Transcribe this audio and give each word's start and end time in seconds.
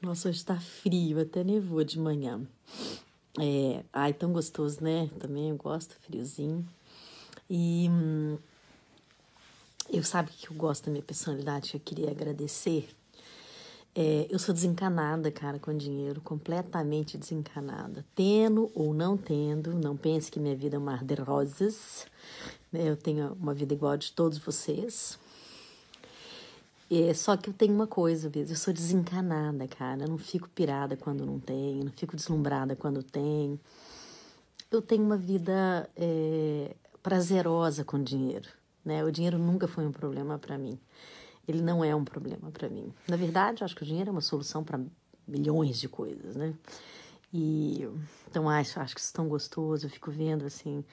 Nossa, 0.00 0.28
hoje 0.28 0.44
tá 0.44 0.60
frio, 0.60 1.20
até 1.20 1.42
nevou 1.42 1.82
de 1.82 1.98
manhã. 1.98 2.46
É, 3.40 3.82
ai, 3.92 4.12
tão 4.12 4.30
gostoso, 4.30 4.82
né? 4.82 5.10
Também 5.18 5.50
eu 5.50 5.56
gosto, 5.56 5.94
friozinho. 6.00 6.66
E 7.48 7.88
hum, 7.90 8.38
eu 9.90 10.02
sabe 10.02 10.30
que 10.32 10.50
eu 10.50 10.54
gosto 10.54 10.84
da 10.86 10.92
minha 10.92 11.02
personalidade, 11.02 11.70
que 11.70 11.76
eu 11.76 11.80
queria 11.80 12.10
agradecer. 12.10 12.88
É, 13.94 14.26
eu 14.28 14.38
sou 14.38 14.54
desencanada, 14.54 15.30
cara, 15.30 15.58
com 15.58 15.74
dinheiro, 15.74 16.20
completamente 16.20 17.16
desencanada. 17.16 18.04
Tendo 18.14 18.70
ou 18.74 18.92
não 18.92 19.16
tendo, 19.16 19.72
não 19.74 19.96
pense 19.96 20.30
que 20.30 20.38
minha 20.38 20.54
vida 20.54 20.76
é 20.76 20.78
um 20.78 20.82
mar 20.82 21.02
de 21.02 21.14
rosas. 21.14 22.06
Né? 22.70 22.90
Eu 22.90 22.96
tenho 22.96 23.32
uma 23.40 23.54
vida 23.54 23.72
igual 23.72 23.92
a 23.92 23.96
de 23.96 24.12
todos 24.12 24.36
vocês. 24.36 25.18
É, 26.90 27.12
só 27.14 27.36
que 27.36 27.50
eu 27.50 27.54
tenho 27.54 27.74
uma 27.74 27.86
coisa, 27.86 28.30
eu 28.34 28.56
sou 28.56 28.72
desencanada, 28.72 29.66
cara. 29.66 30.04
Eu 30.04 30.08
não 30.08 30.18
fico 30.18 30.48
pirada 30.48 30.96
quando 30.96 31.26
não 31.26 31.40
tenho, 31.40 31.84
não 31.84 31.92
fico 31.92 32.14
deslumbrada 32.14 32.76
quando 32.76 33.02
tenho. 33.02 33.58
Eu 34.70 34.80
tenho 34.80 35.02
uma 35.02 35.16
vida 35.16 35.88
é, 35.96 36.74
prazerosa 37.02 37.84
com 37.84 38.02
dinheiro, 38.02 38.48
né? 38.84 39.04
O 39.04 39.10
dinheiro 39.10 39.38
nunca 39.38 39.66
foi 39.66 39.86
um 39.86 39.92
problema 39.92 40.38
para 40.38 40.56
mim. 40.56 40.78
Ele 41.46 41.60
não 41.60 41.84
é 41.84 41.94
um 41.94 42.04
problema 42.04 42.50
para 42.50 42.68
mim. 42.68 42.92
Na 43.08 43.16
verdade, 43.16 43.62
eu 43.62 43.64
acho 43.64 43.74
que 43.74 43.82
o 43.82 43.86
dinheiro 43.86 44.10
é 44.10 44.12
uma 44.12 44.20
solução 44.20 44.62
para 44.62 44.80
milhões 45.26 45.78
de 45.78 45.88
coisas, 45.88 46.36
né? 46.36 46.54
E 47.32 47.88
então 48.28 48.48
acho, 48.48 48.78
acho 48.80 48.94
que 48.94 49.00
isso 49.00 49.10
é 49.12 49.16
tão 49.16 49.28
gostoso. 49.28 49.86
Eu 49.86 49.90
fico 49.90 50.10
vendo 50.10 50.44
assim 50.44 50.84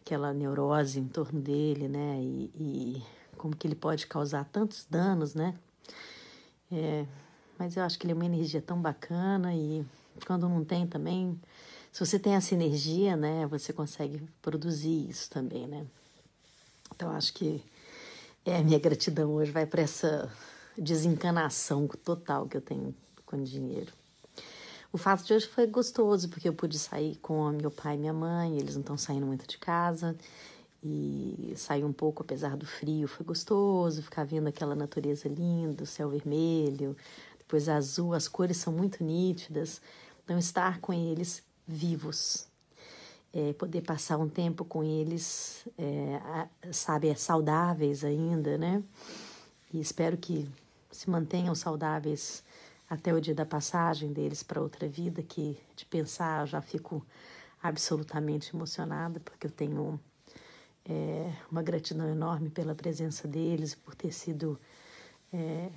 aquela 0.00 0.32
neurose 0.32 0.98
em 0.98 1.06
torno 1.06 1.40
dele, 1.40 1.88
né? 1.88 2.18
E, 2.20 2.50
e 2.54 3.02
como 3.36 3.54
que 3.54 3.66
ele 3.66 3.74
pode 3.74 4.06
causar 4.06 4.44
tantos 4.46 4.86
danos, 4.88 5.34
né? 5.34 5.54
É, 6.70 7.06
mas 7.58 7.76
eu 7.76 7.82
acho 7.82 7.98
que 7.98 8.06
ele 8.06 8.12
é 8.12 8.14
uma 8.14 8.26
energia 8.26 8.60
tão 8.60 8.80
bacana 8.80 9.54
e 9.54 9.84
quando 10.26 10.48
não 10.48 10.64
tem 10.64 10.86
também, 10.86 11.40
se 11.92 12.04
você 12.04 12.18
tem 12.18 12.34
essa 12.34 12.54
energia, 12.54 13.16
né, 13.16 13.46
você 13.46 13.72
consegue 13.72 14.22
produzir 14.42 15.08
isso 15.08 15.30
também, 15.30 15.66
né? 15.66 15.86
Então 16.94 17.10
acho 17.10 17.32
que 17.32 17.62
é 18.44 18.56
a 18.56 18.62
minha 18.62 18.78
gratidão 18.78 19.32
hoje 19.34 19.50
vai 19.50 19.66
para 19.66 19.82
essa 19.82 20.30
desencanação 20.76 21.86
total 22.04 22.46
que 22.46 22.56
eu 22.56 22.60
tenho 22.60 22.94
com 23.24 23.42
dinheiro. 23.42 23.92
O 24.92 24.98
fato 24.98 25.24
de 25.24 25.34
hoje 25.34 25.46
foi 25.46 25.66
gostoso 25.66 26.28
porque 26.28 26.48
eu 26.48 26.54
pude 26.54 26.78
sair 26.78 27.16
com 27.16 27.50
meu 27.50 27.70
pai 27.70 27.96
e 27.96 27.98
minha 27.98 28.12
mãe, 28.12 28.58
eles 28.58 28.74
não 28.74 28.80
estão 28.80 28.96
saindo 28.96 29.26
muito 29.26 29.46
de 29.46 29.58
casa 29.58 30.16
e 30.88 31.54
sair 31.56 31.84
um 31.84 31.92
pouco 31.92 32.22
apesar 32.22 32.56
do 32.56 32.66
frio 32.66 33.08
foi 33.08 33.24
gostoso, 33.24 34.02
ficar 34.02 34.24
vendo 34.24 34.46
aquela 34.46 34.74
natureza 34.74 35.28
linda, 35.28 35.82
o 35.82 35.86
céu 35.86 36.08
vermelho, 36.10 36.96
depois 37.38 37.68
azul, 37.68 38.14
as 38.14 38.28
cores 38.28 38.56
são 38.56 38.72
muito 38.72 39.02
nítidas. 39.02 39.80
Então, 40.24 40.38
estar 40.38 40.80
com 40.80 40.92
eles 40.92 41.42
vivos, 41.66 42.46
é, 43.32 43.52
poder 43.52 43.82
passar 43.82 44.18
um 44.18 44.28
tempo 44.28 44.64
com 44.64 44.82
eles, 44.82 45.66
é, 45.78 46.48
sabe, 46.72 47.08
é 47.08 47.14
saudáveis 47.14 48.04
ainda, 48.04 48.56
né? 48.58 48.82
E 49.72 49.80
espero 49.80 50.16
que 50.16 50.48
se 50.90 51.10
mantenham 51.10 51.54
saudáveis 51.54 52.42
até 52.88 53.12
o 53.12 53.20
dia 53.20 53.34
da 53.34 53.44
passagem 53.44 54.12
deles 54.12 54.42
para 54.42 54.60
outra 54.60 54.88
vida, 54.88 55.22
que 55.22 55.58
de 55.74 55.84
pensar 55.84 56.46
já 56.46 56.60
fico 56.60 57.04
absolutamente 57.62 58.54
emocionada, 58.54 59.20
porque 59.20 59.46
eu 59.46 59.50
tenho 59.50 60.00
é, 60.88 61.32
uma 61.50 61.62
gratidão 61.62 62.08
enorme 62.08 62.48
pela 62.48 62.74
presença 62.74 63.26
deles, 63.26 63.74
por 63.74 63.94
ter 63.94 64.12
sido, 64.12 64.58
é, 65.32 65.68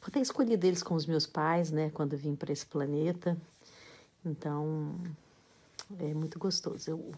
por 0.00 0.10
ter 0.10 0.20
escolhido 0.20 0.66
eles 0.66 0.82
com 0.82 0.94
os 0.94 1.06
meus 1.06 1.26
pais, 1.26 1.70
né, 1.70 1.90
quando 1.92 2.16
vim 2.16 2.34
para 2.34 2.52
esse 2.52 2.66
planeta. 2.66 3.36
Então, 4.24 4.94
é 5.98 6.14
muito 6.14 6.38
gostoso. 6.38 6.90
Eu, 6.90 7.12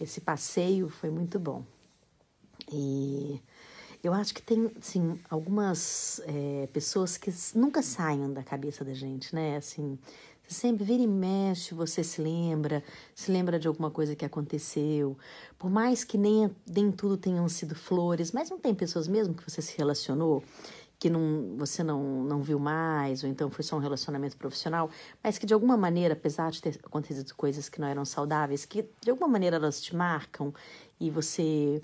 esse 0.00 0.20
passeio 0.20 0.88
foi 0.88 1.10
muito 1.10 1.38
bom. 1.38 1.64
E 2.70 3.40
eu 4.02 4.12
acho 4.12 4.34
que 4.34 4.42
tem, 4.42 4.70
assim, 4.78 5.18
algumas 5.30 6.20
é, 6.26 6.68
pessoas 6.72 7.16
que 7.16 7.32
nunca 7.54 7.82
saem 7.82 8.32
da 8.32 8.42
cabeça 8.42 8.84
da 8.84 8.92
gente, 8.92 9.34
né? 9.34 9.56
Assim, 9.56 9.98
sempre 10.52 10.84
vira 10.84 11.02
e 11.02 11.06
mexe, 11.06 11.74
você 11.74 12.04
se 12.04 12.20
lembra, 12.20 12.82
se 13.14 13.30
lembra 13.30 13.58
de 13.58 13.66
alguma 13.66 13.90
coisa 13.90 14.14
que 14.14 14.24
aconteceu. 14.24 15.16
Por 15.58 15.70
mais 15.70 16.04
que 16.04 16.18
nem, 16.18 16.50
nem 16.66 16.90
tudo 16.90 17.16
tenham 17.16 17.48
sido 17.48 17.74
flores, 17.74 18.32
mas 18.32 18.50
não 18.50 18.58
tem 18.58 18.74
pessoas 18.74 19.08
mesmo 19.08 19.34
que 19.34 19.48
você 19.48 19.62
se 19.62 19.76
relacionou 19.76 20.42
que 21.02 21.10
não, 21.10 21.56
você 21.58 21.82
não, 21.82 22.22
não 22.22 22.40
viu 22.40 22.60
mais, 22.60 23.24
ou 23.24 23.28
então 23.28 23.50
foi 23.50 23.64
só 23.64 23.74
um 23.74 23.80
relacionamento 23.80 24.36
profissional, 24.36 24.88
mas 25.20 25.36
que 25.36 25.44
de 25.44 25.52
alguma 25.52 25.76
maneira, 25.76 26.14
apesar 26.14 26.52
de 26.52 26.62
ter 26.62 26.78
acontecido 26.80 27.34
coisas 27.34 27.68
que 27.68 27.80
não 27.80 27.88
eram 27.88 28.04
saudáveis, 28.04 28.64
que 28.64 28.88
de 29.00 29.10
alguma 29.10 29.26
maneira 29.26 29.56
elas 29.56 29.82
te 29.82 29.96
marcam 29.96 30.54
e 31.00 31.10
você 31.10 31.82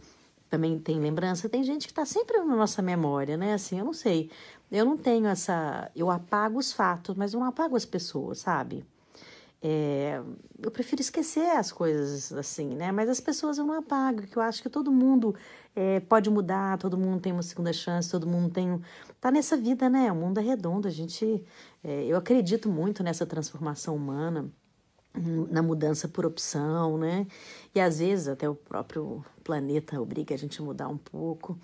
também 0.48 0.78
tem 0.78 0.98
lembrança. 0.98 1.48
Tem 1.48 1.62
gente 1.62 1.86
que 1.86 1.92
está 1.92 2.04
sempre 2.04 2.38
na 2.38 2.56
nossa 2.56 2.82
memória, 2.82 3.36
né? 3.36 3.54
Assim, 3.54 3.78
eu 3.78 3.84
não 3.84 3.92
sei. 3.92 4.30
Eu 4.70 4.84
não 4.84 4.96
tenho 4.96 5.26
essa. 5.26 5.90
Eu 5.94 6.10
apago 6.10 6.58
os 6.58 6.72
fatos, 6.72 7.14
mas 7.16 7.34
eu 7.34 7.40
não 7.40 7.46
apago 7.46 7.76
as 7.76 7.84
pessoas, 7.84 8.38
sabe? 8.38 8.84
É, 9.60 10.22
eu 10.62 10.70
prefiro 10.70 11.02
esquecer 11.02 11.50
as 11.50 11.72
coisas 11.72 12.32
assim, 12.32 12.76
né? 12.76 12.92
Mas 12.92 13.08
as 13.08 13.20
pessoas 13.20 13.58
eu 13.58 13.64
não 13.64 13.74
apago, 13.74 14.22
que 14.22 14.36
eu 14.36 14.42
acho 14.42 14.62
que 14.62 14.68
todo 14.70 14.92
mundo 14.92 15.34
é, 15.74 15.98
pode 16.00 16.30
mudar, 16.30 16.78
todo 16.78 16.96
mundo 16.96 17.20
tem 17.20 17.32
uma 17.32 17.42
segunda 17.42 17.72
chance, 17.72 18.10
todo 18.10 18.26
mundo 18.26 18.50
tem. 18.52 18.80
Tá 19.20 19.30
nessa 19.30 19.56
vida, 19.56 19.88
né? 19.88 20.12
O 20.12 20.14
mundo 20.14 20.38
é 20.38 20.42
redondo, 20.42 20.88
a 20.88 20.90
gente. 20.90 21.44
É, 21.82 22.04
eu 22.04 22.16
acredito 22.16 22.68
muito 22.68 23.02
nessa 23.02 23.26
transformação 23.26 23.96
humana 23.96 24.50
na 25.50 25.62
mudança 25.62 26.08
por 26.08 26.24
opção, 26.24 26.98
né? 26.98 27.26
E 27.74 27.80
às 27.80 27.98
vezes 27.98 28.28
até 28.28 28.48
o 28.48 28.54
próprio 28.54 29.24
planeta 29.44 30.00
obriga 30.00 30.34
a 30.34 30.38
gente 30.38 30.60
a 30.60 30.64
mudar 30.64 30.88
um 30.88 30.96
pouco. 30.96 31.58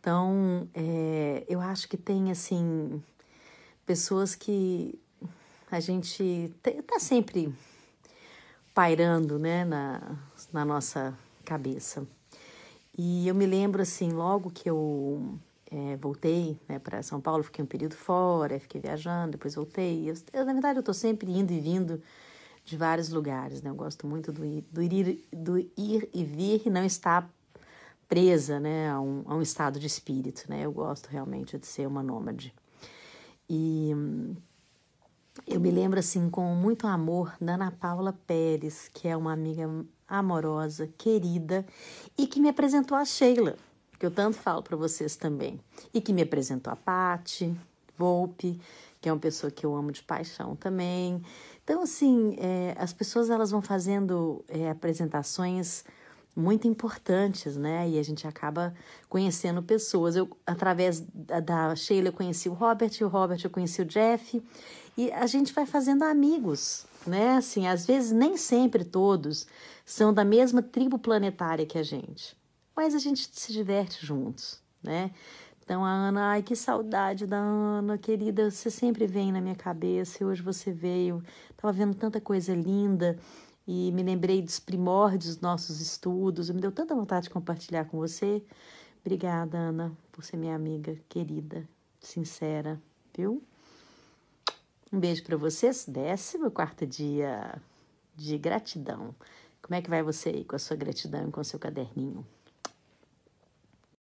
Então, 0.00 0.68
é, 0.74 1.44
eu 1.48 1.60
acho 1.60 1.88
que 1.88 1.96
tem, 1.96 2.30
assim, 2.30 3.02
pessoas 3.84 4.34
que 4.34 4.98
a 5.70 5.80
gente 5.80 6.52
está 6.64 6.98
sempre 6.98 7.52
pairando, 8.72 9.38
né, 9.38 9.64
na, 9.64 10.16
na 10.52 10.64
nossa 10.64 11.12
cabeça. 11.44 12.06
E 12.96 13.28
eu 13.28 13.34
me 13.34 13.44
lembro, 13.44 13.82
assim, 13.82 14.12
logo 14.12 14.50
que 14.50 14.70
eu 14.70 15.38
é, 15.70 15.96
voltei 15.96 16.58
né, 16.68 16.78
para 16.78 17.02
São 17.02 17.20
Paulo, 17.20 17.42
fiquei 17.42 17.62
um 17.62 17.68
período 17.68 17.94
fora, 17.94 18.58
fiquei 18.58 18.80
viajando, 18.80 19.32
depois 19.32 19.54
voltei. 19.54 20.08
Eu, 20.08 20.14
eu 20.32 20.44
na 20.46 20.52
verdade, 20.52 20.78
eu 20.78 20.80
estou 20.80 20.94
sempre 20.94 21.30
indo 21.30 21.52
e 21.52 21.60
vindo 21.60 22.02
de 22.68 22.76
vários 22.76 23.08
lugares, 23.08 23.62
né? 23.62 23.70
Eu 23.70 23.74
gosto 23.74 24.06
muito 24.06 24.30
do 24.30 24.44
ir, 24.44 24.62
do 24.70 24.82
ir, 24.82 25.26
do 25.32 25.58
ir 25.58 26.08
e 26.12 26.22
vir 26.24 26.62
e 26.66 26.70
não 26.70 26.84
estar 26.84 27.28
presa, 28.06 28.58
né, 28.58 28.90
a 28.90 29.00
um, 29.00 29.22
a 29.26 29.34
um 29.34 29.42
estado 29.42 29.78
de 29.78 29.86
espírito, 29.86 30.44
né? 30.48 30.64
Eu 30.64 30.72
gosto 30.72 31.08
realmente 31.08 31.58
de 31.58 31.66
ser 31.66 31.86
uma 31.86 32.02
nômade. 32.02 32.54
E 33.48 33.90
eu 35.46 35.60
me 35.60 35.70
lembro, 35.70 35.98
assim, 35.98 36.28
com 36.28 36.54
muito 36.54 36.86
amor 36.86 37.34
da 37.40 37.54
Ana 37.54 37.70
Paula 37.70 38.12
Pérez, 38.26 38.90
que 38.92 39.08
é 39.08 39.16
uma 39.16 39.32
amiga 39.32 39.68
amorosa, 40.06 40.88
querida, 40.98 41.64
e 42.16 42.26
que 42.26 42.40
me 42.40 42.50
apresentou 42.50 42.96
a 42.96 43.04
Sheila, 43.04 43.56
que 43.98 44.04
eu 44.04 44.10
tanto 44.10 44.36
falo 44.36 44.62
para 44.62 44.76
vocês 44.76 45.16
também, 45.16 45.58
e 45.92 46.00
que 46.00 46.12
me 46.12 46.22
apresentou 46.22 46.72
a 46.72 46.76
Patti 46.76 47.54
Volpe, 47.98 48.60
que 49.00 49.08
é 49.08 49.12
uma 49.12 49.18
pessoa 49.18 49.50
que 49.50 49.66
eu 49.66 49.74
amo 49.74 49.92
de 49.92 50.02
paixão 50.02 50.54
também. 50.56 51.22
Então, 51.64 51.82
assim, 51.82 52.36
é, 52.38 52.74
as 52.78 52.92
pessoas 52.92 53.28
elas 53.28 53.50
vão 53.50 53.60
fazendo 53.60 54.44
é, 54.48 54.70
apresentações 54.70 55.84
muito 56.38 56.68
importantes, 56.68 57.56
né? 57.56 57.88
E 57.90 57.98
a 57.98 58.02
gente 58.02 58.26
acaba 58.26 58.72
conhecendo 59.08 59.62
pessoas. 59.62 60.14
Eu, 60.14 60.28
através 60.46 61.00
da, 61.12 61.40
da 61.40 61.76
Sheila, 61.76 62.08
eu 62.08 62.12
conheci 62.12 62.48
o 62.48 62.54
Robert, 62.54 62.92
e 62.98 63.04
o 63.04 63.08
Robert 63.08 63.40
eu 63.42 63.50
conheci 63.50 63.82
o 63.82 63.84
Jeff, 63.84 64.42
e 64.96 65.12
a 65.12 65.26
gente 65.26 65.52
vai 65.52 65.66
fazendo 65.66 66.04
amigos, 66.04 66.86
né? 67.06 67.36
Assim, 67.36 67.66
às 67.66 67.84
vezes 67.84 68.12
nem 68.12 68.36
sempre 68.36 68.84
todos 68.84 69.46
são 69.84 70.12
da 70.12 70.24
mesma 70.24 70.62
tribo 70.62 70.98
planetária 70.98 71.66
que 71.66 71.78
a 71.78 71.82
gente, 71.82 72.36
mas 72.76 72.94
a 72.94 72.98
gente 72.98 73.28
se 73.32 73.52
diverte 73.52 74.04
juntos, 74.04 74.60
né? 74.82 75.10
Então 75.68 75.84
a 75.84 75.90
Ana, 75.90 76.30
ai 76.30 76.42
que 76.42 76.56
saudade 76.56 77.26
da 77.26 77.36
Ana, 77.36 77.98
querida, 77.98 78.50
você 78.50 78.70
sempre 78.70 79.06
vem 79.06 79.30
na 79.30 79.38
minha 79.38 79.54
cabeça 79.54 80.22
e 80.22 80.26
hoje 80.26 80.40
você 80.40 80.72
veio. 80.72 81.22
Tava 81.58 81.70
vendo 81.74 81.94
tanta 81.94 82.18
coisa 82.22 82.54
linda 82.54 83.18
e 83.66 83.92
me 83.92 84.02
lembrei 84.02 84.40
dos 84.40 84.58
primórdios 84.58 85.34
dos 85.34 85.42
nossos 85.42 85.82
estudos. 85.82 86.48
Me 86.48 86.58
deu 86.58 86.72
tanta 86.72 86.94
vontade 86.94 87.24
de 87.24 87.30
compartilhar 87.30 87.84
com 87.84 87.98
você. 87.98 88.42
Obrigada, 89.02 89.58
Ana, 89.58 89.92
por 90.10 90.24
ser 90.24 90.38
minha 90.38 90.56
amiga 90.56 90.98
querida, 91.06 91.68
sincera, 92.00 92.80
viu? 93.14 93.42
Um 94.90 94.98
beijo 94.98 95.22
para 95.22 95.36
vocês. 95.36 95.84
Décimo 95.86 96.50
quarto 96.50 96.86
dia 96.86 97.60
de 98.16 98.38
gratidão. 98.38 99.14
Como 99.60 99.74
é 99.74 99.82
que 99.82 99.90
vai 99.90 100.02
você 100.02 100.30
aí 100.30 100.44
com 100.46 100.56
a 100.56 100.58
sua 100.58 100.78
gratidão 100.78 101.28
e 101.28 101.30
com 101.30 101.42
o 101.42 101.44
seu 101.44 101.58
caderninho? 101.58 102.26